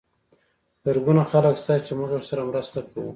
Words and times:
زرګونه 0.83 1.21
خلک 1.31 1.55
شته 1.63 1.73
چې 1.85 1.91
موږ 1.97 2.09
ورسره 2.13 2.41
مرسته 2.51 2.79
کوو. 2.89 3.09